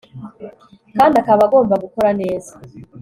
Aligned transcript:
kandi 0.97 1.15
akaba 1.21 1.41
agomba 1.47 1.75
gukora 1.83 2.09
neza 2.21 2.51